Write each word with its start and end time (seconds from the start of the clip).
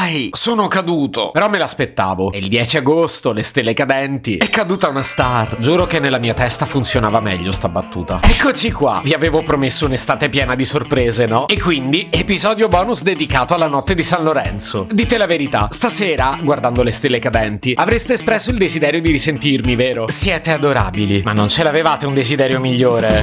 Ai, 0.00 0.28
sono 0.30 0.68
caduto. 0.68 1.32
Però 1.32 1.48
me 1.48 1.58
l'aspettavo. 1.58 2.30
E 2.30 2.38
il 2.38 2.46
10 2.46 2.76
agosto, 2.76 3.32
le 3.32 3.42
stelle 3.42 3.74
cadenti. 3.74 4.36
È 4.36 4.48
caduta 4.48 4.88
una 4.88 5.02
star. 5.02 5.56
Giuro 5.58 5.86
che 5.86 5.98
nella 5.98 6.20
mia 6.20 6.34
testa 6.34 6.66
funzionava 6.66 7.18
meglio 7.18 7.50
sta 7.50 7.68
battuta. 7.68 8.20
Eccoci 8.22 8.70
qua. 8.70 9.00
Vi 9.02 9.12
avevo 9.12 9.42
promesso 9.42 9.86
un'estate 9.86 10.28
piena 10.28 10.54
di 10.54 10.64
sorprese, 10.64 11.26
no? 11.26 11.48
E 11.48 11.60
quindi, 11.60 12.06
episodio 12.12 12.68
bonus 12.68 13.02
dedicato 13.02 13.54
alla 13.54 13.66
notte 13.66 13.96
di 13.96 14.04
San 14.04 14.22
Lorenzo. 14.22 14.86
Dite 14.88 15.18
la 15.18 15.26
verità, 15.26 15.66
stasera, 15.72 16.38
guardando 16.40 16.84
le 16.84 16.92
stelle 16.92 17.18
cadenti, 17.18 17.74
avreste 17.76 18.12
espresso 18.12 18.50
il 18.50 18.56
desiderio 18.56 19.00
di 19.00 19.10
risentirmi, 19.10 19.74
vero? 19.74 20.08
Siete 20.08 20.52
adorabili. 20.52 21.22
Ma 21.24 21.32
non 21.32 21.48
ce 21.48 21.64
l'avevate 21.64 22.06
un 22.06 22.14
desiderio 22.14 22.60
migliore? 22.60 23.20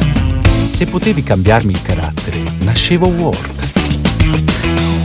Se 0.68 0.86
potevi 0.88 1.24
cambiarmi 1.24 1.72
il 1.72 1.82
carattere, 1.82 2.44
nascevo 2.60 3.08
Ward. 3.08 5.05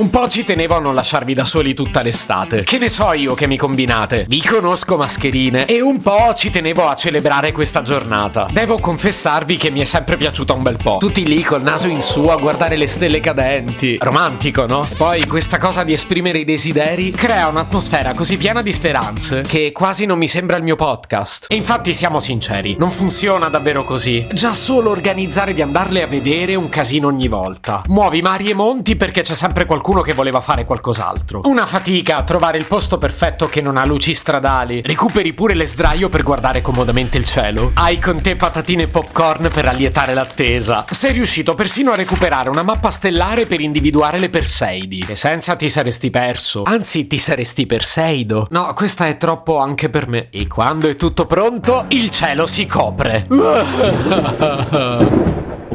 Un 0.00 0.08
po' 0.08 0.30
ci 0.30 0.46
tenevo 0.46 0.76
a 0.76 0.78
non 0.78 0.94
lasciarvi 0.94 1.34
da 1.34 1.44
soli 1.44 1.74
tutta 1.74 2.00
l'estate. 2.00 2.62
Che 2.62 2.78
ne 2.78 2.88
so 2.88 3.12
io 3.12 3.34
che 3.34 3.46
mi 3.46 3.58
combinate? 3.58 4.24
Vi 4.26 4.42
conosco 4.42 4.96
mascherine. 4.96 5.66
E 5.66 5.82
un 5.82 6.00
po' 6.00 6.32
ci 6.34 6.50
tenevo 6.50 6.88
a 6.88 6.94
celebrare 6.94 7.52
questa 7.52 7.82
giornata. 7.82 8.46
Devo 8.50 8.78
confessarvi 8.78 9.58
che 9.58 9.70
mi 9.70 9.80
è 9.80 9.84
sempre 9.84 10.16
piaciuta 10.16 10.54
un 10.54 10.62
bel 10.62 10.78
po'. 10.82 10.96
Tutti 10.98 11.26
lì 11.26 11.42
col 11.42 11.60
naso 11.60 11.86
in 11.86 12.00
su 12.00 12.22
a 12.28 12.36
guardare 12.36 12.76
le 12.76 12.88
stelle 12.88 13.20
cadenti. 13.20 13.98
Romantico, 14.00 14.64
no? 14.64 14.88
Poi 14.96 15.26
questa 15.26 15.58
cosa 15.58 15.84
di 15.84 15.92
esprimere 15.92 16.38
i 16.38 16.44
desideri 16.44 17.10
crea 17.10 17.48
un'atmosfera 17.48 18.14
così 18.14 18.38
piena 18.38 18.62
di 18.62 18.72
speranze 18.72 19.42
che 19.42 19.70
quasi 19.70 20.06
non 20.06 20.16
mi 20.16 20.28
sembra 20.28 20.56
il 20.56 20.62
mio 20.62 20.76
podcast. 20.76 21.44
E 21.50 21.56
infatti 21.56 21.92
siamo 21.92 22.20
sinceri, 22.20 22.74
non 22.78 22.90
funziona 22.90 23.50
davvero 23.50 23.84
così. 23.84 24.26
Già 24.32 24.54
solo 24.54 24.88
organizzare 24.88 25.52
di 25.52 25.60
andarle 25.60 26.02
a 26.02 26.06
vedere 26.06 26.54
un 26.54 26.70
casino 26.70 27.08
ogni 27.08 27.28
volta. 27.28 27.82
Muovi 27.88 28.22
mari 28.22 28.48
e 28.48 28.54
monti 28.54 28.96
perché 28.96 29.20
c'è 29.20 29.34
sempre 29.34 29.66
qualcuno 29.66 29.88
che 29.98 30.14
voleva 30.14 30.40
fare 30.40 30.64
qualcos'altro. 30.64 31.40
Una 31.44 31.66
fatica 31.66 32.16
a 32.16 32.22
trovare 32.22 32.56
il 32.56 32.66
posto 32.66 32.98
perfetto 32.98 33.48
che 33.48 33.60
non 33.60 33.76
ha 33.76 33.84
luci 33.84 34.14
stradali. 34.14 34.80
Recuperi 34.82 35.32
pure 35.32 35.54
le 35.54 35.66
sdraio 35.66 36.08
per 36.08 36.22
guardare 36.22 36.60
comodamente 36.60 37.18
il 37.18 37.24
cielo. 37.24 37.72
Hai 37.74 37.98
con 37.98 38.22
te 38.22 38.36
patatine 38.36 38.84
e 38.84 38.88
popcorn 38.88 39.50
per 39.52 39.66
allietare 39.66 40.14
l'attesa. 40.14 40.84
Sei 40.88 41.12
riuscito 41.12 41.54
persino 41.54 41.90
a 41.90 41.96
recuperare 41.96 42.48
una 42.48 42.62
mappa 42.62 42.90
stellare 42.90 43.46
per 43.46 43.60
individuare 43.60 44.18
le 44.18 44.30
Perseidi. 44.30 45.04
E 45.08 45.16
senza 45.16 45.56
ti 45.56 45.68
saresti 45.68 46.10
perso. 46.10 46.62
Anzi, 46.62 47.08
ti 47.08 47.18
saresti 47.18 47.66
perseido. 47.66 48.46
No, 48.50 48.72
questa 48.74 49.06
è 49.06 49.16
troppo 49.16 49.58
anche 49.58 49.90
per 49.90 50.06
me. 50.06 50.28
E 50.30 50.46
quando 50.46 50.88
è 50.88 50.94
tutto 50.94 51.26
pronto, 51.26 51.86
il 51.88 52.10
cielo 52.10 52.46
si 52.46 52.66
copre. 52.66 53.26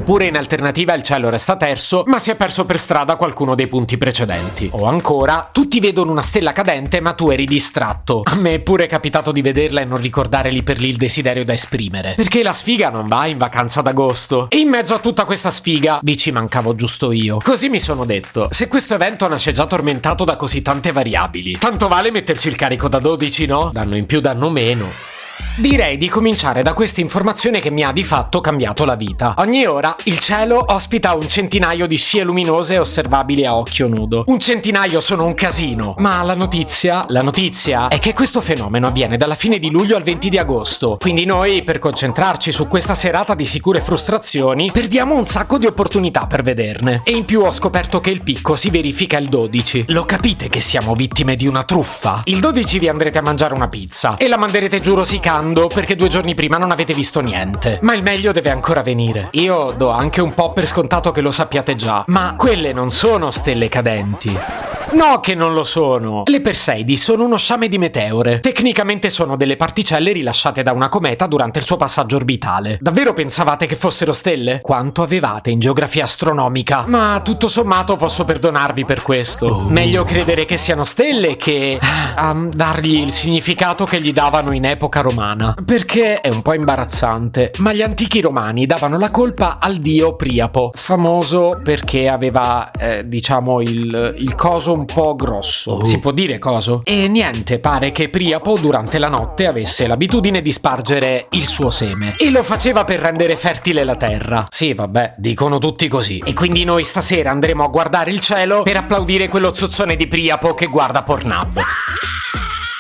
Oppure 0.06 0.28
in 0.28 0.38
alternativa 0.38 0.94
il 0.94 1.02
cielo 1.02 1.30
resta 1.30 1.58
terso, 1.58 2.04
ma 2.06 2.20
si 2.20 2.30
è 2.30 2.36
perso 2.36 2.64
per 2.64 2.78
strada 2.78 3.16
qualcuno 3.16 3.56
dei 3.56 3.66
punti 3.66 3.98
precedenti. 3.98 4.70
O 4.74 4.86
ancora, 4.86 5.50
tutti 5.52 5.80
vedono 5.80 6.12
una 6.12 6.22
stella 6.22 6.52
cadente, 6.52 7.02
ma 7.02 7.14
tu 7.14 7.32
eri 7.32 7.46
distratto. 7.46 8.22
A 8.24 8.36
me 8.36 8.54
è 8.54 8.60
pure 8.60 8.86
capitato 8.86 9.32
di 9.32 9.42
vederla 9.42 9.82
e 9.82 9.86
non 9.86 10.00
ricordare 10.00 10.52
lì 10.52 10.62
per 10.62 10.80
lì 10.80 10.90
il 10.90 10.98
desiderio 10.98 11.44
da 11.44 11.54
esprimere. 11.54 12.14
Perché 12.16 12.44
la 12.44 12.54
sfiga 12.54 12.92
non 12.92 13.08
va 13.08 13.26
in 13.26 13.40
vacanza 13.40 13.82
d'agosto. 13.82 14.46
E 14.52 14.60
in 14.60 14.70
mezzo 14.70 14.94
a 14.94 15.00
tutta 15.00 15.26
questa 15.26 15.50
sfiga, 15.50 15.98
dici 16.04 16.30
mancavo 16.30 16.76
giusto 16.76 17.12
io. 17.12 17.40
Così 17.44 17.68
mi 17.70 17.80
sono 17.80 18.06
detto, 18.06 18.50
se 18.52 18.68
questo 18.68 18.94
evento 18.94 19.28
nasce 19.28 19.54
già 19.54 19.66
tormentato 19.66 20.24
da 20.24 20.36
così 20.36 20.62
tante 20.62 20.92
variabili, 20.92 21.58
tanto 21.58 21.88
vale 21.88 22.12
metterci 22.12 22.48
il 22.48 22.56
carico 22.56 22.88
da 22.88 23.00
12, 23.00 23.48
no? 23.48 23.72
Danno 23.74 23.96
in 23.96 24.06
più, 24.06 24.20
danno 24.20 24.52
meno. 24.52 25.15
Direi 25.58 25.98
di 25.98 26.10
cominciare 26.10 26.64
da 26.64 26.74
questa 26.74 27.02
informazione 27.02 27.60
che 27.60 27.70
mi 27.70 27.84
ha 27.84 27.92
di 27.92 28.04
fatto 28.04 28.42
cambiato 28.42 28.84
la 28.84 28.96
vita. 28.96 29.36
Ogni 29.38 29.66
ora 29.66 29.96
il 30.04 30.20
cielo 30.20 30.64
ospita 30.68 31.16
un 31.16 31.28
centinaio 31.28 31.88
di 31.88 31.96
scie 31.96 32.24
luminose 32.24 32.78
osservabili 32.78 33.46
a 33.46 33.56
occhio 33.56 33.88
nudo. 33.88 34.24
Un 34.28 34.40
centinaio 34.40 35.00
sono 35.00 35.26
un 35.26 35.34
casino, 35.34 35.96
ma 35.98 36.22
la 36.24 36.34
notizia, 36.34 37.06
la 37.10 37.22
notizia 37.22 37.88
è 37.88 38.00
che 38.00 38.14
questo 38.14 38.42
fenomeno 38.42 38.88
avviene 38.88 39.18
dalla 39.18 39.36
fine 39.36 39.60
di 39.60 39.70
luglio 39.70 39.96
al 39.96 40.04
20 40.04 40.30
di 40.30 40.38
agosto. 40.38 40.98
Quindi 41.00 41.26
noi, 41.26 41.64
per 41.64 41.80
concentrarci 41.80 42.52
su 42.52 42.68
questa 42.68 42.96
serata 42.96 43.34
di 43.34 43.46
sicure 43.46 43.82
frustrazioni, 43.82 44.72
perdiamo 44.72 45.16
un 45.16 45.26
sacco 45.26 45.58
di 45.58 45.66
opportunità 45.66 46.28
per 46.28 46.44
vederne. 46.44 47.02
E 47.04 47.12
in 47.12 47.24
più 47.24 47.42
ho 47.42 47.52
scoperto 47.52 48.00
che 48.02 48.10
il 48.10 48.24
picco 48.24 48.56
si 48.56 48.70
verifica 48.70 49.18
il 49.18 49.30
12. 49.30 49.86
Lo 49.90 50.04
capite 50.04 50.48
che 50.48 50.60
siamo 50.60 50.94
vittime 50.94 51.36
di 51.36 51.48
una 51.48 51.64
truffa? 51.64 52.24
Il 52.26 52.40
12 52.40 52.80
vi 52.80 52.90
andrete 52.90 53.20
a 53.20 53.22
mangiare 53.22 53.54
una 53.54 53.70
pizza 53.70 54.16
e 54.18 54.28
la 54.28 54.38
manderete 54.38 54.82
giù 54.82 54.96
rosicando 55.26 55.68
perché 55.68 55.96
due 55.96 56.08
giorni 56.08 56.36
prima 56.36 56.58
non 56.58 56.72
avete 56.72 56.94
visto 56.94 57.20
niente. 57.20 57.80
Ma 57.82 57.94
il 57.94 58.04
meglio 58.04 58.32
deve 58.32 58.52
ancora 58.52 58.84
venire. 58.84 59.30
Io 59.32 59.74
do 59.76 59.90
anche 59.90 60.22
un 60.22 60.34
po' 60.34 60.54
per 60.54 60.68
scontato 60.68 61.12
che 61.12 61.22
lo 61.22 61.32
sappiate 61.32 61.76
già, 61.76 62.04
ma 62.08 62.36
quelle 62.38 62.72
non 62.72 62.92
sono 62.92 63.32
stelle 63.32 63.68
cadenti. 63.68 64.65
No 64.92 65.20
che 65.20 65.36
non 65.36 65.54
lo 65.54 65.64
sono. 65.64 66.24
Le 66.26 66.42
Perseidi 66.42 66.96
sono 66.98 67.26
uno 67.26 67.38
sciame 67.38 67.68
di 67.68 67.78
meteore. 67.78 68.40
Tecnicamente 68.40 69.10
sono 69.10 69.36
delle 69.36 69.56
particelle 69.56 70.12
rilasciate 70.12 70.64
da 70.64 70.72
una 70.72 70.90
cometa 70.90 71.28
durante 71.28 71.60
il 71.60 71.66
suo 71.66 71.76
passaggio 71.76 72.18
orbitale. 72.18 72.78
Davvero 72.80 73.14
pensavate 73.14 73.66
che 73.66 73.76
fossero 73.76 74.14
stelle? 74.14 74.62
Quanto 74.62 75.02
avevate 75.02 75.50
in 75.50 75.60
geografia 75.60 76.04
astronomica? 76.04 76.84
Ma 76.88 77.22
tutto 77.24 77.48
sommato 77.48 77.96
posso 77.96 78.26
perdonarvi 78.26 78.86
per 78.86 79.02
questo. 79.02 79.66
Meglio 79.70 80.04
credere 80.04 80.46
che 80.46 80.58
siano 80.58 80.84
stelle 80.84 81.36
che 81.36 81.78
um, 82.18 82.52
dargli 82.52 83.00
il 83.00 83.12
significato 83.12 83.86
che 83.86 84.00
gli 84.00 84.14
davano 84.14 84.52
in 84.52 84.66
epoca 84.66 85.02
romana. 85.02 85.56
Perché 85.66 86.22
è 86.22 86.30
un 86.30 86.42
po' 86.42 86.54
imbarazzante, 86.54 87.52
ma 87.58 87.74
gli 87.74 87.82
antichi 87.82 88.22
romani 88.22 88.66
davano 88.66 88.98
la 88.98 89.12
colpa 89.12 89.58
al 89.60 89.78
dio 89.78 90.16
Priapo, 90.16 90.72
famoso 90.74 91.60
perché 91.64 92.08
aveva, 92.08 92.72
eh, 92.72 93.08
diciamo, 93.08 93.62
il, 93.62 94.16
il 94.18 94.36
coso 94.36 94.75
un 94.76 94.86
po' 94.86 95.16
grosso. 95.16 95.72
Oh. 95.72 95.84
Si 95.84 96.00
può 96.00 96.12
dire 96.12 96.38
coso? 96.38 96.82
E 96.84 97.08
niente, 97.08 97.60
pare 97.60 97.92
che 97.92 98.10
Priapo 98.10 98.58
durante 98.60 99.00
la 99.00 99.08
notte 99.08 99.48
avesse 99.48 99.88
l'abitudine 99.88 100.42
di 100.42 100.52
spargere 100.52 101.28
il 101.32 101.48
suo 101.48 101.72
seme. 101.72 102.16
E 102.18 102.30
lo 102.30 102.44
faceva 102.44 102.84
per 102.84 103.00
rendere 103.00 103.36
fertile 103.36 103.84
la 103.84 103.96
terra. 103.96 104.46
Sì, 104.50 104.74
vabbè, 104.74 105.16
dicono 105.18 105.58
tutti 105.58 105.88
così. 105.88 106.22
E 106.24 106.34
quindi 106.34 106.64
noi 106.64 106.84
stasera 106.84 107.32
andremo 107.32 107.64
a 107.64 107.68
guardare 107.68 108.12
il 108.12 108.20
cielo 108.20 108.62
per 108.64 108.78
applaudire 108.78 109.30
quello 109.30 109.54
zozzone 109.54 109.96
di 109.96 110.08
Priapo 110.08 110.54
che 110.54 110.68
guarda 110.68 111.04
Pornhub. 111.04 111.62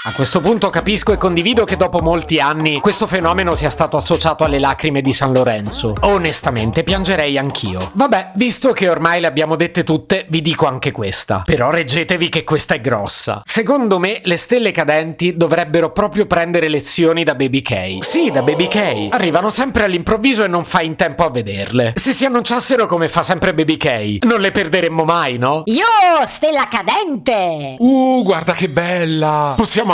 A 0.07 0.11
questo 0.11 0.39
punto 0.39 0.69
capisco 0.69 1.13
e 1.13 1.17
condivido 1.17 1.63
che 1.63 1.77
dopo 1.77 1.97
molti 1.99 2.39
anni 2.39 2.79
questo 2.79 3.07
fenomeno 3.07 3.55
sia 3.55 3.71
stato 3.71 3.97
associato 3.97 4.43
alle 4.43 4.59
lacrime 4.59 5.01
di 5.01 5.11
San 5.11 5.33
Lorenzo. 5.33 5.95
Onestamente 6.01 6.83
piangerei 6.83 7.39
anch'io. 7.39 7.89
Vabbè, 7.93 8.33
visto 8.35 8.71
che 8.71 8.87
ormai 8.87 9.19
le 9.19 9.25
abbiamo 9.25 9.55
dette 9.55 9.83
tutte, 9.83 10.27
vi 10.29 10.43
dico 10.43 10.67
anche 10.67 10.91
questa. 10.91 11.41
Però 11.43 11.71
reggetevi 11.71 12.29
che 12.29 12.43
questa 12.43 12.75
è 12.75 12.81
grossa. 12.81 13.41
Secondo 13.43 13.97
me 13.97 14.19
le 14.25 14.37
stelle 14.37 14.69
cadenti 14.69 15.35
dovrebbero 15.35 15.91
proprio 15.91 16.27
prendere 16.27 16.69
lezioni 16.69 17.23
da 17.23 17.33
Baby 17.33 17.63
K. 17.63 17.97
Sì, 18.01 18.29
da 18.29 18.43
Baby 18.43 18.67
K. 18.67 19.07
Arrivano 19.09 19.49
sempre 19.49 19.85
all'improvviso 19.85 20.43
e 20.43 20.47
non 20.47 20.65
fai 20.65 20.85
in 20.85 20.95
tempo 20.95 21.25
a 21.25 21.31
vederle. 21.31 21.93
Se 21.95 22.13
si 22.13 22.25
annunciassero 22.25 22.85
come 22.85 23.09
fa 23.09 23.23
sempre 23.23 23.55
Baby 23.55 23.77
K, 23.77 24.23
non 24.25 24.39
le 24.39 24.51
perderemmo 24.51 25.03
mai, 25.03 25.39
no? 25.39 25.63
Io, 25.65 25.83
stella 26.27 26.67
cadente! 26.67 27.77
Uh, 27.79 28.21
guarda 28.23 28.53
che 28.53 28.69
bella! 28.69 29.55
Possiamo 29.57 29.93